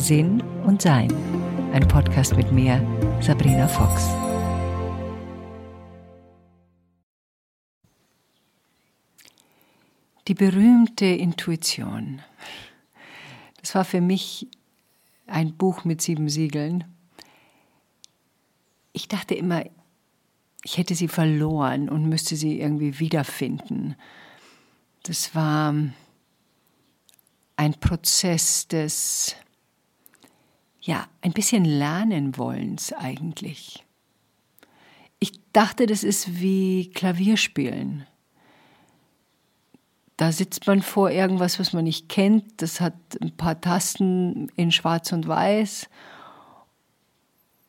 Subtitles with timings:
[0.00, 1.12] Sinn und Sein.
[1.74, 2.80] Ein Podcast mit mir,
[3.20, 4.08] Sabrina Fox.
[10.26, 12.22] Die berühmte Intuition.
[13.60, 14.48] Das war für mich
[15.26, 16.84] ein Buch mit sieben Siegeln.
[18.94, 19.64] Ich dachte immer,
[20.64, 23.96] ich hätte sie verloren und müsste sie irgendwie wiederfinden.
[25.02, 25.74] Das war
[27.56, 29.36] ein Prozess des,
[30.80, 33.84] ja, ein bisschen lernen wollens eigentlich.
[35.18, 38.06] Ich dachte, das ist wie Klavierspielen.
[40.16, 42.60] Da sitzt man vor irgendwas, was man nicht kennt.
[42.60, 45.88] Das hat ein paar Tasten in Schwarz und Weiß.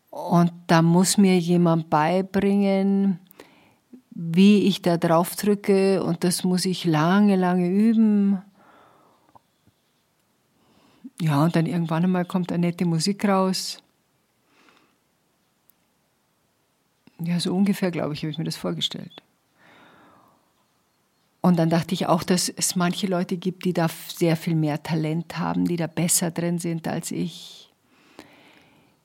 [0.10, 3.20] Und da muss mir jemand beibringen,
[4.12, 6.04] wie ich da drauf drücke.
[6.04, 8.42] Und das muss ich lange, lange üben.
[11.20, 13.82] Ja, und dann irgendwann einmal kommt eine nette Musik raus.
[17.20, 19.22] Ja, so ungefähr, glaube ich, habe ich mir das vorgestellt.
[21.42, 24.82] Und dann dachte ich auch, dass es manche Leute gibt, die da sehr viel mehr
[24.84, 27.71] Talent haben, die da besser drin sind als ich,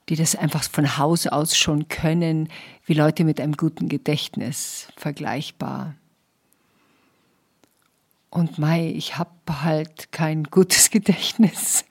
[0.09, 2.49] die das einfach von Haus aus schon können,
[2.85, 5.95] wie Leute mit einem guten Gedächtnis vergleichbar.
[8.31, 9.31] Und Mai, ich habe
[9.62, 11.84] halt kein gutes Gedächtnis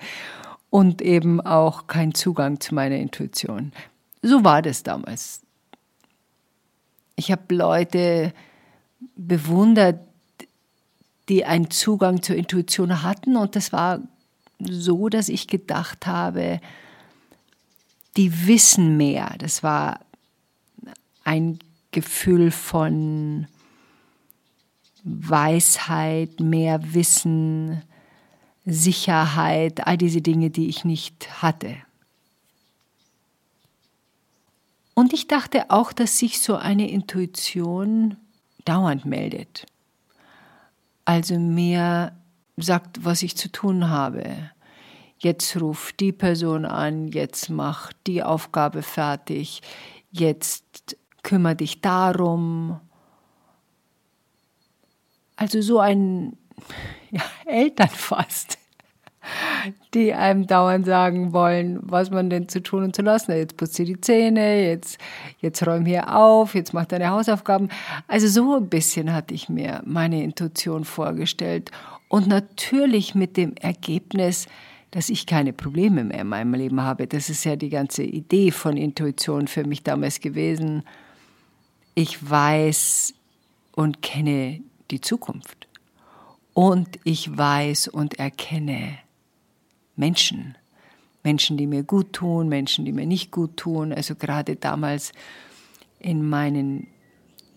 [0.70, 3.74] und eben auch keinen Zugang zu meiner Intuition.
[4.22, 5.42] So war das damals.
[7.16, 8.34] Ich habe Leute
[9.16, 10.00] bewundert,
[11.30, 13.36] die einen Zugang zur Intuition hatten.
[13.36, 14.00] Und das war
[14.60, 16.60] so, dass ich gedacht habe,
[18.18, 19.36] die wissen mehr.
[19.40, 20.00] Das war
[21.24, 21.60] ein
[21.92, 23.48] Gefühl von
[25.04, 27.82] Weisheit, mehr Wissen,
[28.66, 31.76] Sicherheit, all diese Dinge, die ich nicht hatte.
[34.94, 38.18] Und ich dachte auch, dass sich so eine Intuition
[38.64, 39.68] dauernd meldet
[41.06, 42.12] also mir
[42.58, 44.52] sagt, was ich zu tun habe.
[45.26, 49.64] Jetzt ruf die Person an, jetzt mach die Aufgabe fertig,
[50.12, 52.80] jetzt kümmere dich darum.
[55.36, 56.38] Also so ein
[57.10, 58.60] ja, Eltern fast
[59.96, 63.40] die einem dauernd sagen wollen, was man denn zu tun und zu lassen hat.
[63.40, 65.00] Jetzt putzt dir die Zähne, jetzt,
[65.40, 67.70] jetzt räum hier auf, jetzt mach deine Hausaufgaben.
[68.08, 71.72] Also so ein bisschen hatte ich mir meine Intuition vorgestellt.
[72.10, 74.46] Und natürlich mit dem Ergebnis,
[74.92, 77.08] dass ich keine Probleme mehr in meinem Leben habe.
[77.08, 80.84] Das ist ja die ganze Idee von Intuition für mich damals gewesen.
[81.96, 83.14] Ich weiß
[83.74, 85.68] und kenne die Zukunft.
[86.54, 88.98] Und ich weiß und erkenne
[89.96, 90.58] Menschen.
[91.24, 93.92] Menschen, die mir gut tun, Menschen, die mir nicht gut tun.
[93.92, 95.12] Also gerade damals
[96.00, 96.88] in meinen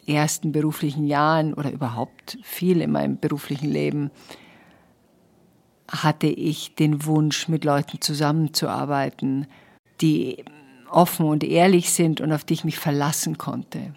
[0.07, 4.11] ersten beruflichen Jahren oder überhaupt viel in meinem beruflichen Leben
[5.91, 9.47] hatte ich den Wunsch, mit Leuten zusammenzuarbeiten,
[10.01, 10.45] die
[10.91, 13.95] offen und ehrlich sind und auf die ich mich verlassen konnte.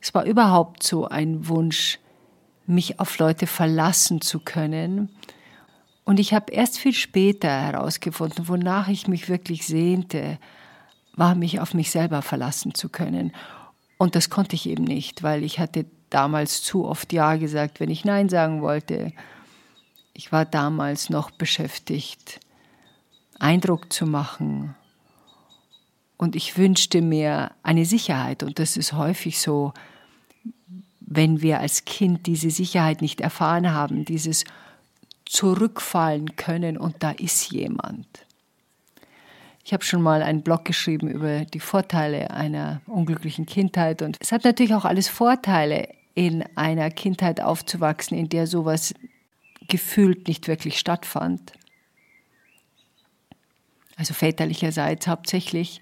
[0.00, 1.98] Es war überhaupt so ein Wunsch,
[2.66, 5.10] mich auf Leute verlassen zu können
[6.04, 10.38] und ich habe erst viel später herausgefunden, wonach ich mich wirklich sehnte,
[11.16, 13.32] war mich auf mich selber verlassen zu können.
[13.96, 17.90] Und das konnte ich eben nicht, weil ich hatte damals zu oft Ja gesagt, wenn
[17.90, 19.12] ich Nein sagen wollte.
[20.14, 22.40] Ich war damals noch beschäftigt,
[23.38, 24.76] Eindruck zu machen.
[26.16, 28.44] Und ich wünschte mir eine Sicherheit.
[28.44, 29.74] Und das ist häufig so,
[31.00, 34.44] wenn wir als Kind diese Sicherheit nicht erfahren haben, dieses
[35.26, 38.06] zurückfallen können und da ist jemand.
[39.64, 44.30] Ich habe schon mal einen Blog geschrieben über die Vorteile einer unglücklichen Kindheit und es
[44.30, 48.94] hat natürlich auch alles Vorteile, in einer Kindheit aufzuwachsen, in der sowas
[49.68, 51.52] gefühlt nicht wirklich stattfand.
[53.96, 55.80] Also väterlicherseits hauptsächlich.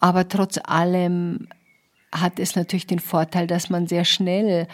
[0.00, 1.48] Aber trotz allem
[2.12, 4.68] hat es natürlich den Vorteil, dass man sehr schnell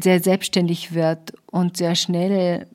[0.00, 2.66] sehr selbstständig wird und sehr schnell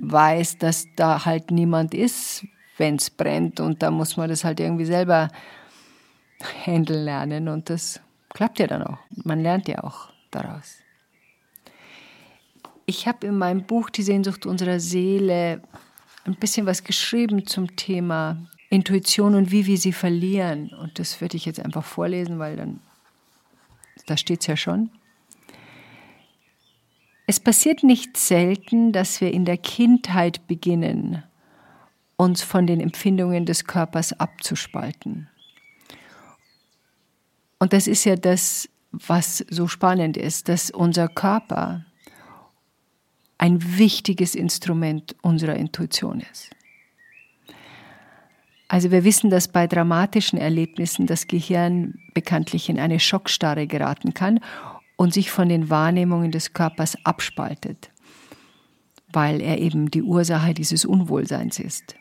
[0.00, 2.46] weiß, dass da halt niemand ist,
[2.78, 5.28] wenn es brennt und da muss man das halt irgendwie selber
[6.64, 8.98] handeln lernen und das klappt ja dann auch.
[9.10, 10.79] Man lernt ja auch daraus.
[12.86, 15.62] Ich habe in meinem Buch Die Sehnsucht unserer Seele
[16.24, 20.70] ein bisschen was geschrieben zum Thema Intuition und wie wir sie verlieren.
[20.74, 22.80] Und das würde ich jetzt einfach vorlesen, weil dann,
[24.06, 24.90] da steht es ja schon.
[27.26, 31.22] Es passiert nicht selten, dass wir in der Kindheit beginnen,
[32.16, 35.28] uns von den Empfindungen des Körpers abzuspalten.
[37.60, 41.84] Und das ist ja das, was so spannend ist, dass unser Körper
[43.40, 46.50] ein wichtiges Instrument unserer Intuition ist.
[48.68, 54.40] Also wir wissen, dass bei dramatischen Erlebnissen das Gehirn bekanntlich in eine Schockstarre geraten kann
[54.96, 57.90] und sich von den Wahrnehmungen des Körpers abspaltet,
[59.10, 61.96] weil er eben die Ursache dieses Unwohlseins ist.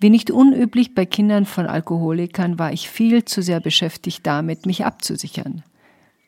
[0.00, 4.84] Wie nicht unüblich bei Kindern von Alkoholikern war ich viel zu sehr beschäftigt damit, mich
[4.84, 5.62] abzusichern.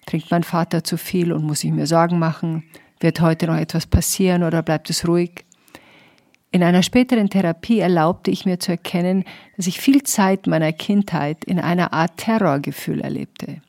[0.06, 2.62] Trinkt mein Vater zu viel und muss ich mir Sorgen machen?
[3.04, 5.44] Wird heute noch etwas passieren oder bleibt es ruhig?
[6.52, 9.24] In einer späteren Therapie erlaubte ich mir zu erkennen,
[9.58, 13.60] dass ich viel Zeit meiner Kindheit in einer Art Terrorgefühl erlebte.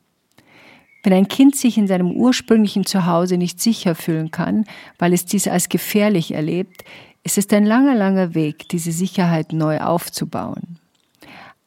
[1.02, 4.64] Wenn ein Kind sich in seinem ursprünglichen Zuhause nicht sicher fühlen kann,
[4.98, 6.82] weil es dies als gefährlich erlebt,
[7.22, 10.78] es ist ein langer, langer Weg, diese Sicherheit neu aufzubauen.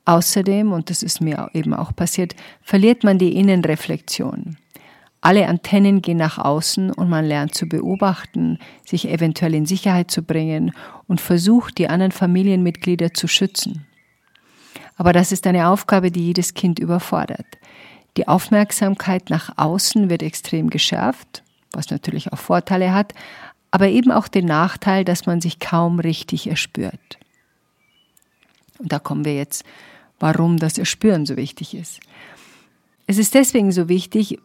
[0.06, 4.58] Außerdem, und das ist mir eben auch passiert, verliert man die Innenreflexion.
[5.22, 10.24] Alle Antennen gehen nach außen und man lernt zu beobachten, sich eventuell in Sicherheit zu
[10.24, 10.72] bringen
[11.08, 13.86] und versucht, die anderen Familienmitglieder zu schützen.
[14.96, 17.46] Aber das ist eine Aufgabe, die jedes Kind überfordert.
[18.18, 23.14] Die Aufmerksamkeit nach außen wird extrem geschärft, was natürlich auch Vorteile hat,
[23.72, 27.20] aber eben auch den Nachteil, dass man sich kaum richtig erspürt.
[28.80, 29.64] Und da kommen wir jetzt,
[30.20, 32.00] warum das Erspüren so wichtig ist.
[33.06, 34.40] Es ist deswegen so wichtig,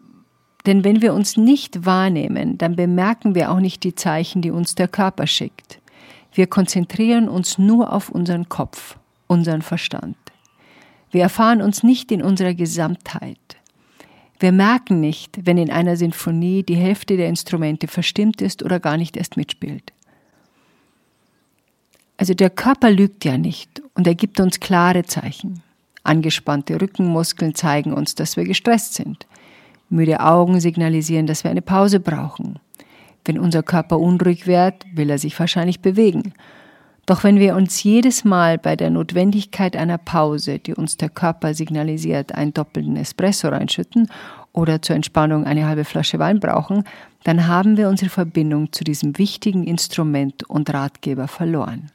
[0.66, 4.74] denn wenn wir uns nicht wahrnehmen, dann bemerken wir auch nicht die Zeichen, die uns
[4.74, 5.80] der Körper schickt.
[6.32, 8.96] Wir konzentrieren uns nur auf unseren Kopf,
[9.26, 10.16] unseren Verstand.
[11.10, 13.38] Wir erfahren uns nicht in unserer Gesamtheit.
[14.40, 18.96] Wir merken nicht, wenn in einer Sinfonie die Hälfte der Instrumente verstimmt ist oder gar
[18.96, 19.92] nicht erst mitspielt.
[22.16, 25.62] Also der Körper lügt ja nicht und er gibt uns klare Zeichen.
[26.02, 29.26] Angespannte Rückenmuskeln zeigen uns, dass wir gestresst sind.
[29.88, 32.58] Müde Augen signalisieren, dass wir eine Pause brauchen.
[33.24, 36.34] Wenn unser Körper unruhig wird, will er sich wahrscheinlich bewegen.
[37.06, 41.52] Doch wenn wir uns jedes Mal bei der Notwendigkeit einer Pause, die uns der Körper
[41.52, 44.08] signalisiert, einen doppelten Espresso reinschütten
[44.52, 46.84] oder zur Entspannung eine halbe Flasche Wein brauchen,
[47.24, 51.90] dann haben wir unsere Verbindung zu diesem wichtigen Instrument und Ratgeber verloren.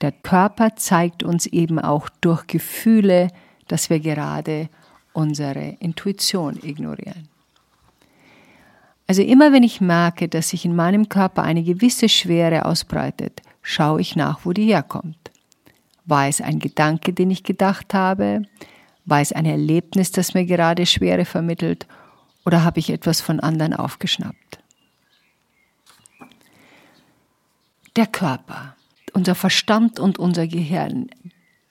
[0.00, 3.28] Der Körper zeigt uns eben auch durch Gefühle,
[3.68, 4.68] dass wir gerade
[5.12, 7.28] unsere Intuition ignorieren.
[9.06, 14.00] Also immer wenn ich merke, dass sich in meinem Körper eine gewisse Schwere ausbreitet, schaue
[14.00, 15.32] ich nach, wo die herkommt.
[16.04, 18.42] War es ein Gedanke, den ich gedacht habe?
[19.06, 21.86] War es ein Erlebnis, das mir gerade Schwere vermittelt?
[22.44, 24.60] Oder habe ich etwas von anderen aufgeschnappt?
[27.96, 28.76] Der Körper,
[29.12, 31.10] unser Verstand und unser Gehirn,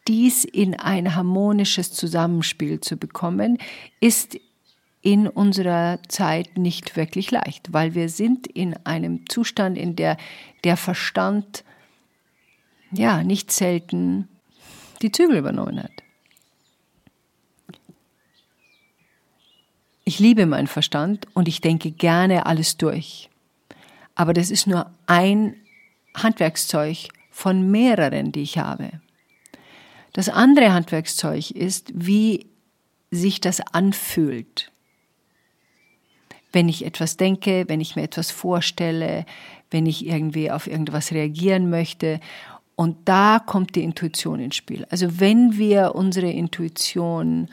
[0.09, 3.59] dies in ein harmonisches Zusammenspiel zu bekommen,
[3.99, 4.37] ist
[5.01, 10.17] in unserer Zeit nicht wirklich leicht, weil wir sind in einem Zustand, in der
[10.63, 11.63] der Verstand
[12.91, 14.27] ja, nicht selten
[15.01, 15.91] die Zügel übernommen hat.
[20.03, 23.29] Ich liebe meinen Verstand und ich denke gerne alles durch.
[24.15, 25.55] Aber das ist nur ein
[26.15, 28.99] Handwerkszeug von mehreren, die ich habe.
[30.13, 32.47] Das andere Handwerkszeug ist, wie
[33.11, 34.71] sich das anfühlt.
[36.51, 39.25] Wenn ich etwas denke, wenn ich mir etwas vorstelle,
[39.69, 42.19] wenn ich irgendwie auf irgendwas reagieren möchte
[42.75, 44.85] und da kommt die Intuition ins Spiel.
[44.89, 47.49] Also wenn wir unsere Intuition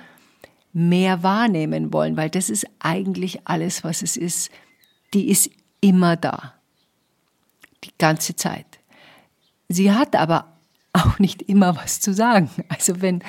[0.73, 4.51] mehr wahrnehmen wollen, weil das ist eigentlich alles, was es ist,
[5.15, 6.55] die ist immer da.
[7.85, 8.67] Die ganze Zeit.
[9.69, 10.56] Sie hat aber
[10.97, 12.51] auch nicht immer was zu sagen.
[12.69, 13.23] Also wenn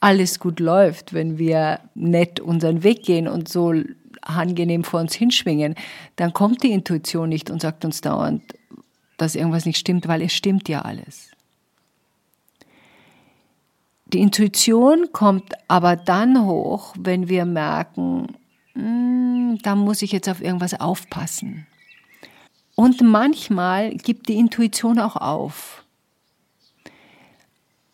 [0.00, 3.74] alles gut läuft, wenn wir nett unseren Weg gehen und so
[4.20, 5.74] angenehm vor uns hinschwingen,
[6.16, 8.42] dann kommt die Intuition nicht und sagt uns dauernd,
[9.16, 11.30] dass irgendwas nicht stimmt, weil es stimmt ja alles.
[14.06, 18.36] Die Intuition kommt aber dann hoch, wenn wir merken,
[18.74, 21.66] hm, da muss ich jetzt auf irgendwas aufpassen.
[22.74, 25.81] Und manchmal gibt die Intuition auch auf.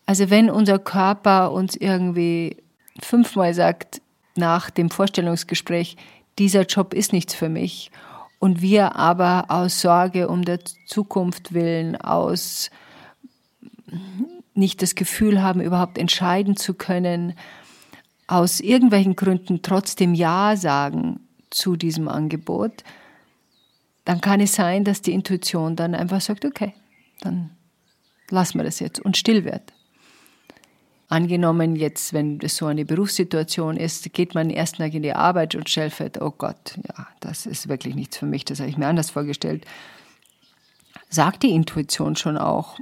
[0.09, 2.57] Also wenn unser Körper uns irgendwie
[2.99, 4.01] fünfmal sagt
[4.35, 5.97] nach dem Vorstellungsgespräch,
[6.39, 7.91] dieser Job ist nichts für mich,
[8.39, 12.71] und wir aber aus Sorge um der Zukunft willen, aus
[14.55, 17.35] nicht das Gefühl haben, überhaupt entscheiden zu können,
[18.25, 21.19] aus irgendwelchen Gründen trotzdem Ja sagen
[21.51, 22.83] zu diesem Angebot,
[24.05, 26.73] dann kann es sein, dass die Intuition dann einfach sagt, okay,
[27.21, 27.51] dann
[28.31, 29.71] lassen wir das jetzt und still wird.
[31.11, 35.55] Angenommen jetzt, wenn das so eine Berufssituation ist, geht man erst Tag in die Arbeit
[35.55, 38.77] und stellt fest, oh Gott, ja, das ist wirklich nichts für mich, das habe ich
[38.77, 39.65] mir anders vorgestellt.
[41.09, 42.77] Sagt die Intuition schon auch,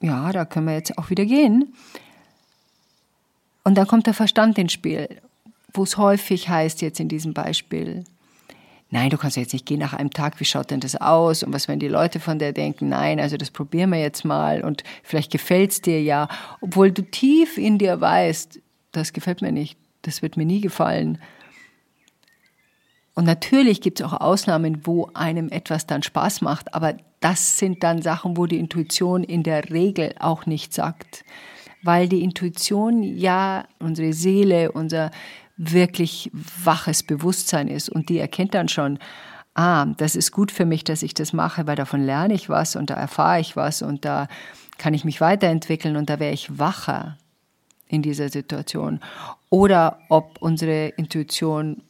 [0.00, 1.74] ja, da können wir jetzt auch wieder gehen.
[3.64, 5.08] Und dann kommt der Verstand ins Spiel,
[5.74, 8.04] wo es häufig heißt jetzt in diesem Beispiel,
[8.92, 11.42] nein, du kannst jetzt nicht gehen nach einem Tag, wie schaut denn das aus?
[11.42, 14.62] Und was werden die Leute von dir denken, nein, also das probieren wir jetzt mal.
[14.62, 16.28] Und vielleicht gefällt es dir ja,
[16.60, 18.60] obwohl du tief in dir weißt,
[18.92, 21.18] das gefällt mir nicht, das wird mir nie gefallen.
[23.14, 27.82] Und natürlich gibt es auch Ausnahmen, wo einem etwas dann Spaß macht, aber das sind
[27.82, 31.24] dann Sachen, wo die Intuition in der Regel auch nicht sagt,
[31.82, 35.10] weil die Intuition ja unsere Seele, unser
[35.70, 36.30] wirklich
[36.64, 38.98] waches Bewusstsein ist und die erkennt dann schon,
[39.54, 42.74] ah, das ist gut für mich, dass ich das mache, weil davon lerne ich was
[42.74, 44.26] und da erfahre ich was und da
[44.78, 47.16] kann ich mich weiterentwickeln und da wäre ich wacher
[47.86, 49.00] in dieser Situation.
[49.50, 51.82] Oder ob unsere Intuition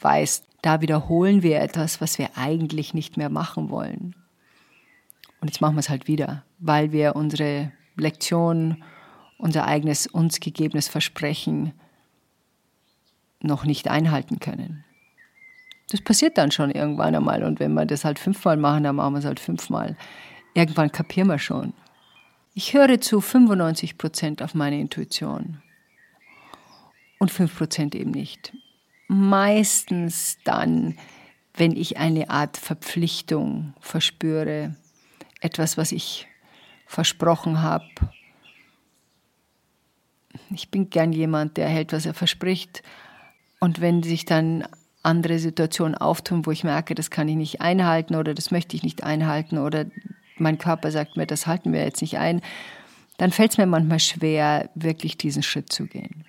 [0.00, 4.14] weiß, da wiederholen wir etwas, was wir eigentlich nicht mehr machen wollen.
[5.40, 8.82] Und jetzt machen wir es halt wieder, weil wir unsere Lektion,
[9.36, 11.72] unser eigenes uns gegebenes Versprechen
[13.40, 14.84] noch nicht einhalten können.
[15.90, 19.14] Das passiert dann schon irgendwann einmal und wenn wir das halt fünfmal machen, dann machen
[19.14, 19.96] wir es halt fünfmal.
[20.54, 21.72] Irgendwann kapieren wir schon.
[22.54, 25.62] Ich höre zu 95 Prozent auf meine Intuition
[27.18, 28.52] und 5 Prozent eben nicht.
[29.06, 30.98] Meistens dann,
[31.54, 34.76] wenn ich eine Art Verpflichtung verspüre,
[35.40, 36.26] etwas, was ich
[36.86, 37.84] versprochen habe.
[40.50, 42.82] Ich bin gern jemand, der hält, was er verspricht,
[43.60, 44.66] und wenn sich dann
[45.02, 48.82] andere Situationen auftun, wo ich merke, das kann ich nicht einhalten oder das möchte ich
[48.82, 49.86] nicht einhalten oder
[50.36, 52.42] mein Körper sagt mir, das halten wir jetzt nicht ein,
[53.16, 56.24] dann fällt es mir manchmal schwer, wirklich diesen Schritt zu gehen.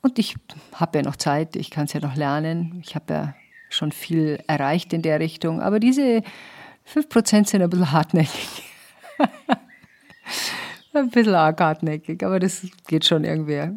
[0.00, 0.36] Und ich
[0.72, 2.80] habe ja noch Zeit, ich kann es ja noch lernen.
[2.86, 3.34] Ich habe ja
[3.70, 6.22] schon viel erreicht in der Richtung, aber diese
[6.94, 8.62] 5% sind ein bisschen hartnäckig.
[10.94, 13.68] ein bisschen arg hartnäckig, aber das geht schon irgendwie.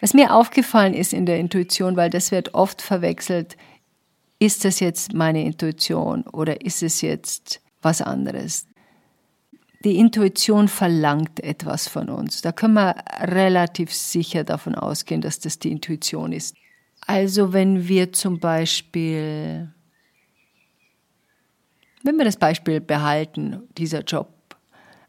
[0.00, 3.56] Was mir aufgefallen ist in der Intuition, weil das wird oft verwechselt,
[4.38, 8.66] ist das jetzt meine Intuition oder ist es jetzt was anderes?
[9.84, 12.42] Die Intuition verlangt etwas von uns.
[12.42, 16.56] Da können wir relativ sicher davon ausgehen, dass das die Intuition ist.
[17.06, 19.72] Also wenn wir zum Beispiel,
[22.02, 24.28] wenn wir das Beispiel behalten, dieser Job,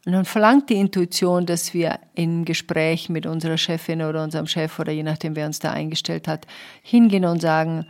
[0.06, 4.80] und dann verlangt die Intuition, dass wir im Gespräch mit unserer Chefin oder unserem Chef
[4.80, 6.48] oder je nachdem, wer uns da eingestellt hat,
[6.82, 7.86] hingehen und sagen,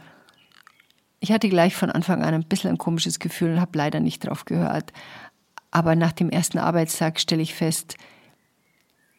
[1.21, 4.25] ich hatte gleich von Anfang an ein bisschen ein komisches Gefühl und habe leider nicht
[4.25, 4.91] drauf gehört.
[5.69, 7.95] Aber nach dem ersten Arbeitstag stelle ich fest,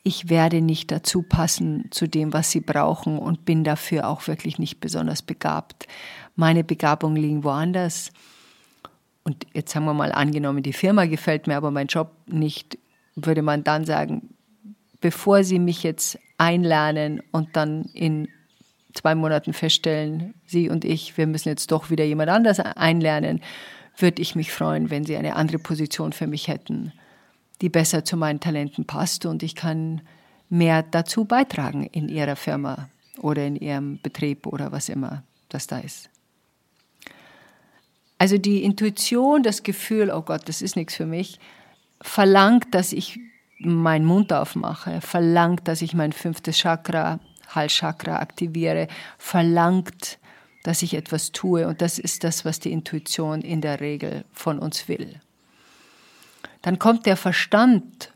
[0.03, 4.59] ich werde nicht dazu passen zu dem, was sie brauchen und bin dafür auch wirklich
[4.59, 5.87] nicht besonders begabt.
[6.35, 8.11] Meine Begabungen liegen woanders.
[9.23, 12.79] Und jetzt haben wir mal angenommen, die Firma gefällt mir, aber mein Job nicht
[13.15, 14.35] würde man dann sagen,
[15.01, 18.29] bevor Sie mich jetzt einlernen und dann in
[18.95, 23.41] zwei Monaten feststellen, Sie und ich, wir müssen jetzt doch wieder jemand anders einlernen,
[23.97, 26.93] würde ich mich freuen, wenn Sie eine andere Position für mich hätten,
[27.61, 30.03] die besser zu meinen Talenten passt und ich kann
[30.49, 32.89] mehr dazu beitragen in Ihrer Firma
[33.21, 36.09] oder in Ihrem Betrieb oder was immer das da ist.
[38.19, 41.41] Also die Intuition, das Gefühl, oh Gott, das ist nichts für mich,
[42.03, 43.19] verlangt, dass ich
[43.59, 50.19] meinen Mund aufmache, verlangt, dass ich mein fünftes Chakra, Halschakra aktiviere, verlangt,
[50.63, 51.67] dass ich etwas tue.
[51.67, 55.21] Und das ist das, was die Intuition in der Regel von uns will.
[56.61, 58.13] Dann kommt der Verstand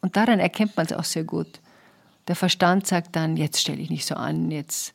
[0.00, 1.60] und daran erkennt man es auch sehr gut.
[2.28, 4.94] Der Verstand sagt dann, jetzt stelle ich nicht so an, jetzt,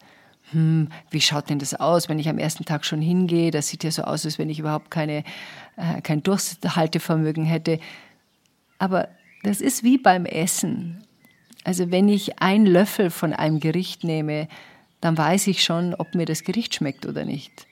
[0.51, 3.51] hm, wie schaut denn das aus, wenn ich am ersten Tag schon hingehe?
[3.51, 5.23] Das sieht ja so aus, als wenn ich überhaupt keine
[5.79, 7.79] äh, kein Durchhaltevermögen hätte.
[8.79, 9.07] Aber
[9.43, 11.03] das ist wie beim Essen.
[11.63, 14.47] Also wenn ich einen Löffel von einem Gericht nehme,
[15.01, 17.65] dann weiß ich schon, ob mir das Gericht schmeckt oder nicht.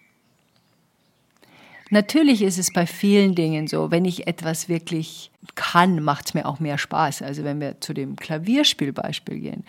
[1.89, 6.45] Natürlich ist es bei vielen Dingen so, wenn ich etwas wirklich kann, macht es mir
[6.45, 7.21] auch mehr Spaß.
[7.21, 9.63] Also wenn wir zu dem Klavierspielbeispiel gehen.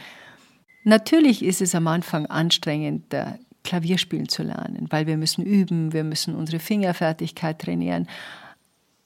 [0.85, 3.15] Natürlich ist es am Anfang anstrengend,
[3.65, 8.09] Klavierspielen zu lernen, weil wir müssen üben, wir müssen unsere Fingerfertigkeit trainieren.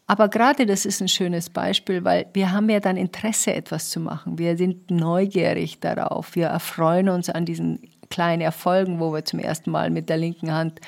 [0.06, 3.98] Aber gerade das ist ein schönes Beispiel, weil wir haben ja dann Interesse, etwas zu
[3.98, 4.38] machen.
[4.38, 6.34] Wir sind neugierig darauf.
[6.34, 10.52] Wir erfreuen uns an diesen kleinen Erfolgen, wo wir zum ersten Mal mit der linken
[10.52, 10.80] Hand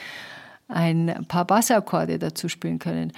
[0.68, 3.12] ein paar Bassakkorde dazu spielen können.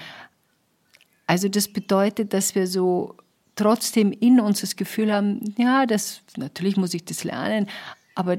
[1.26, 3.16] Also das bedeutet, dass wir so
[3.56, 7.66] trotzdem in uns das Gefühl haben, ja, das natürlich muss ich das lernen,
[8.14, 8.38] aber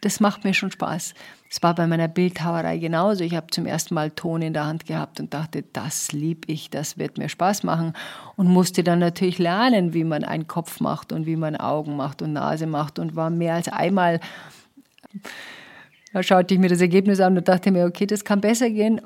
[0.00, 1.14] das macht mir schon Spaß.
[1.50, 3.24] Es war bei meiner Bildhauerei genauso.
[3.24, 6.70] Ich habe zum ersten Mal Ton in der Hand gehabt und dachte, das lieb ich,
[6.70, 7.94] das wird mir Spaß machen.
[8.36, 12.22] Und musste dann natürlich lernen, wie man einen Kopf macht und wie man Augen macht
[12.22, 14.20] und Nase macht und war mehr als einmal,
[16.12, 19.00] da schaute ich mir das Ergebnis an und dachte mir, okay, das kann besser gehen.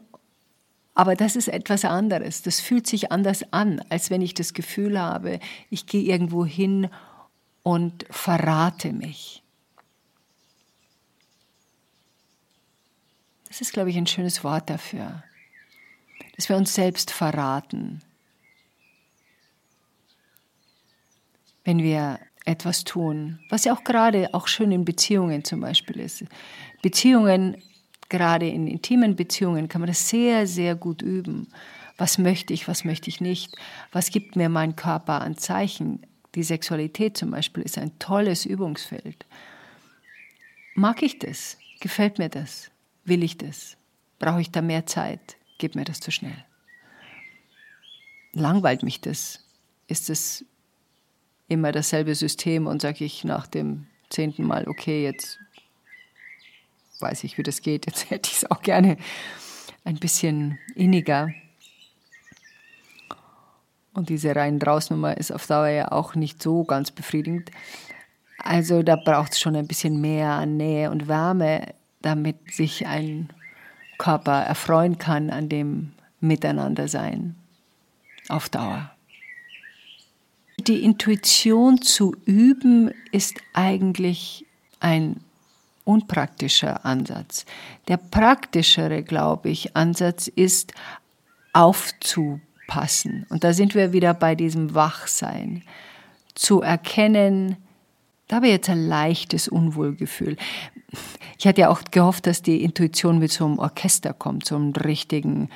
[0.94, 2.42] Aber das ist etwas anderes.
[2.42, 6.90] Das fühlt sich anders an, als wenn ich das Gefühl habe, ich gehe irgendwo hin
[7.62, 9.42] und verrate mich.
[13.48, 15.22] Das ist, glaube ich, ein schönes Wort dafür,
[16.36, 18.02] dass wir uns selbst verraten.
[21.64, 26.24] Wenn wir etwas tun, was ja auch gerade auch schön in Beziehungen zum Beispiel ist.
[26.82, 27.62] Beziehungen,
[28.12, 31.48] gerade in intimen Beziehungen, kann man das sehr, sehr gut üben.
[31.96, 33.56] Was möchte ich, was möchte ich nicht?
[33.90, 36.06] Was gibt mir mein Körper an Zeichen?
[36.34, 39.26] Die Sexualität zum Beispiel ist ein tolles Übungsfeld.
[40.74, 41.58] Mag ich das?
[41.80, 42.70] Gefällt mir das?
[43.04, 43.76] Will ich das?
[44.18, 45.36] Brauche ich da mehr Zeit?
[45.58, 46.44] Geht mir das zu schnell?
[48.32, 49.44] Langweilt mich das?
[49.88, 50.44] Ist es
[51.48, 55.38] immer dasselbe System und sage ich nach dem zehnten Mal, okay, jetzt
[57.02, 58.96] weiß ich, wie das geht, jetzt hätte ich es auch gerne
[59.84, 61.30] ein bisschen inniger.
[63.94, 67.50] Und diese rein Drausnummer ist auf Dauer ja auch nicht so ganz befriedigend.
[68.38, 73.28] Also da braucht es schon ein bisschen mehr an Nähe und Wärme damit sich ein
[73.98, 77.36] Körper erfreuen kann an dem Miteinandersein
[78.28, 78.90] auf Dauer.
[80.58, 84.44] Die Intuition zu üben ist eigentlich
[84.80, 85.16] ein
[85.84, 87.44] unpraktischer Ansatz.
[87.88, 90.72] Der praktischere, glaube ich, Ansatz ist
[91.52, 93.26] aufzupassen.
[93.28, 95.62] Und da sind wir wieder bei diesem Wachsein.
[96.34, 97.56] Zu erkennen,
[98.28, 100.36] da habe ich jetzt ein leichtes Unwohlgefühl.
[101.38, 104.72] Ich hatte ja auch gehofft, dass die Intuition mit so einem Orchester kommt, so einem
[104.72, 105.50] richtigen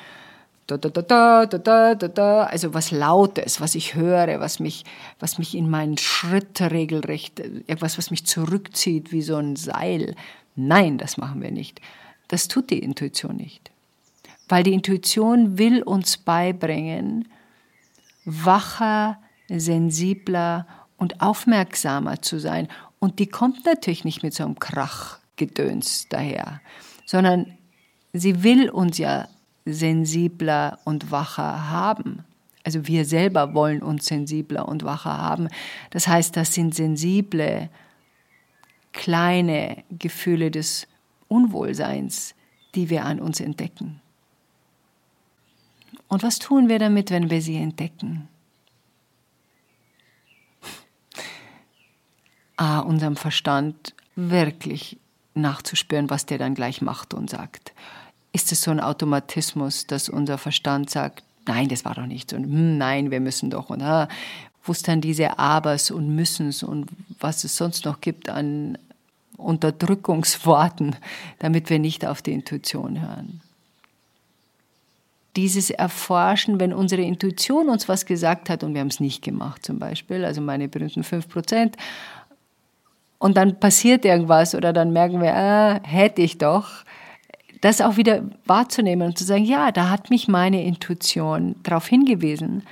[0.67, 4.83] da, da, da, da, da, da, da, also was Lautes, was ich höre, was mich,
[5.19, 10.15] was mich in meinen Schritt regelrecht, etwas, was mich zurückzieht wie so ein Seil.
[10.55, 11.79] Nein, das machen wir nicht.
[12.27, 13.71] Das tut die Intuition nicht.
[14.49, 17.29] Weil die Intuition will uns beibringen,
[18.25, 22.67] wacher, sensibler und aufmerksamer zu sein.
[22.99, 26.59] Und die kommt natürlich nicht mit so einem Krachgedöns daher,
[27.05, 27.57] sondern
[28.11, 29.29] sie will uns ja
[29.67, 32.23] sensibler und wacher haben.
[32.63, 35.47] Also wir selber wollen uns sensibler und wacher haben.
[35.89, 37.69] Das heißt, das sind sensible,
[38.93, 40.87] kleine Gefühle des
[41.27, 42.35] Unwohlseins,
[42.75, 44.01] die wir an uns entdecken.
[46.07, 48.27] Und was tun wir damit, wenn wir sie entdecken?
[52.57, 54.97] ah, unserem Verstand wirklich
[55.35, 57.73] nachzuspüren, was der dann gleich macht und sagt.
[58.33, 62.35] Ist es so ein Automatismus, dass unser Verstand sagt, nein, das war doch nicht so,
[62.35, 64.07] und hm, nein, wir müssen doch und ah,
[64.63, 68.77] wo es dann diese Abers und Müssens und was es sonst noch gibt an
[69.37, 70.95] Unterdrückungsworten,
[71.39, 73.41] damit wir nicht auf die Intuition hören.
[75.35, 79.63] Dieses Erforschen, wenn unsere Intuition uns was gesagt hat und wir haben es nicht gemacht
[79.63, 81.77] zum Beispiel, also meine berühmten 5 Prozent,
[83.19, 86.83] und dann passiert irgendwas oder dann merken wir, ah, hätte ich doch,
[87.61, 92.63] das auch wieder wahrzunehmen und zu sagen, ja, da hat mich meine Intuition darauf hingewiesen.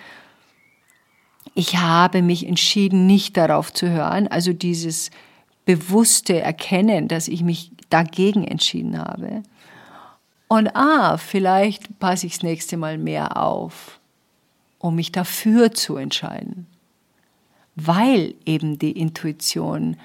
[1.53, 5.09] Ich habe mich entschieden, nicht darauf zu hören, also dieses
[5.65, 9.43] bewusste Erkennen, dass ich mich dagegen entschieden habe.
[10.47, 13.99] Und ah, vielleicht passe ich das nächste Mal mehr auf,
[14.77, 16.67] um mich dafür zu entscheiden,
[17.75, 19.97] weil eben die Intuition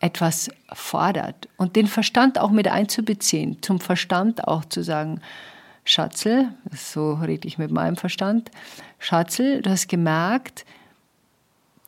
[0.00, 5.20] etwas fordert und den Verstand auch mit einzubeziehen, zum Verstand auch zu sagen,
[5.84, 8.50] Schatzel, so rede ich mit meinem Verstand,
[8.98, 10.64] Schatzel, du hast gemerkt,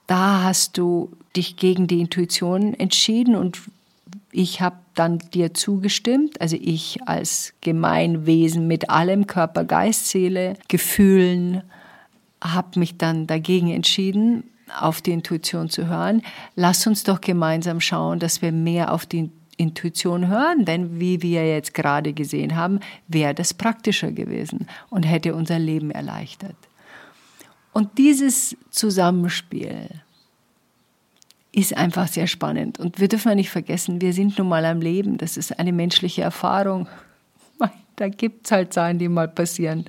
[0.07, 3.59] da hast du dich gegen die Intuition entschieden und
[4.33, 11.63] ich habe dann dir zugestimmt, also ich als Gemeinwesen mit allem Körper, Geist, Seele, Gefühlen,
[12.43, 14.45] habe mich dann dagegen entschieden
[14.79, 16.23] auf die Intuition zu hören.
[16.55, 21.47] Lass uns doch gemeinsam schauen, dass wir mehr auf die Intuition hören, denn wie wir
[21.47, 26.57] jetzt gerade gesehen haben, wäre das praktischer gewesen und hätte unser Leben erleichtert.
[27.73, 30.03] Und dieses Zusammenspiel
[31.53, 32.79] ist einfach sehr spannend.
[32.79, 35.19] Und wir dürfen nicht vergessen, wir sind nun mal am Leben.
[35.19, 36.89] Das ist eine menschliche Erfahrung.
[37.97, 39.85] da gibt es halt Sachen, die mal passieren.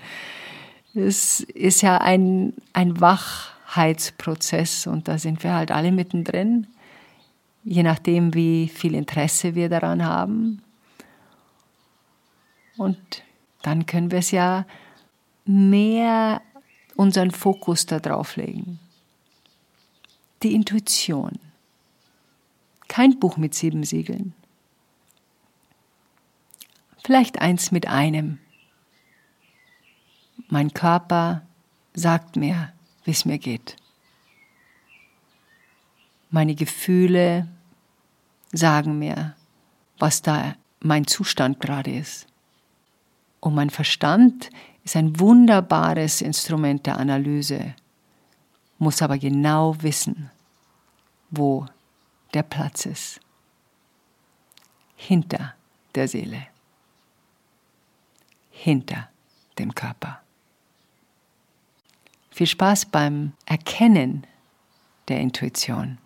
[0.94, 3.00] Es ist ja ein, ein
[3.71, 6.67] Wachheitsprozess und da sind wir halt alle mittendrin,
[7.63, 10.62] je nachdem, wie viel Interesse wir daran haben.
[12.77, 13.23] Und
[13.62, 14.65] dann können wir es ja
[15.45, 16.41] mehr
[16.95, 18.79] unseren Fokus darauf legen.
[20.43, 21.39] Die Intuition.
[22.88, 24.34] Kein Buch mit sieben Siegeln.
[27.03, 28.39] Vielleicht eins mit einem.
[30.49, 31.43] Mein Körper
[31.93, 33.75] sagt mir, wie es mir geht.
[36.29, 37.47] Meine Gefühle
[38.51, 39.35] sagen mir,
[39.99, 42.27] was da mein Zustand gerade ist.
[43.39, 44.49] Und mein Verstand
[44.83, 47.75] ist ein wunderbares Instrument der Analyse,
[48.77, 50.31] muss aber genau wissen,
[51.29, 51.65] wo
[52.33, 53.19] der Platz ist.
[54.95, 55.55] Hinter
[55.95, 56.47] der Seele.
[58.49, 59.09] Hinter
[59.57, 60.20] dem Körper.
[62.32, 64.26] Viel Spaß beim Erkennen
[65.08, 66.00] der Intuition.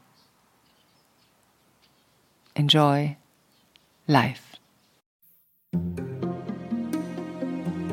[2.56, 3.16] Enjoy
[4.08, 4.42] life.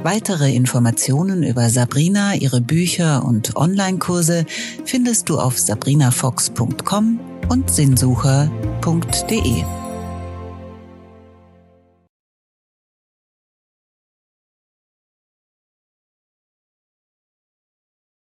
[0.02, 4.46] Weitere Informationen über Sabrina, ihre Bücher und Online-Kurse
[4.84, 9.81] findest du auf sabrinafox.com und sinnsucher.de.